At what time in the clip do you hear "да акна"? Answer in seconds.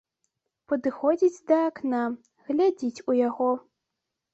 1.53-2.03